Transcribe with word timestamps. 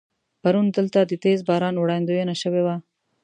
پرون 0.41 0.65
دلته 0.77 0.99
د 1.05 1.11
تیز 1.23 1.39
باران 1.47 1.75
وړاندوينه 1.77 2.35
شوې 2.41 2.61
وه. 2.65 2.75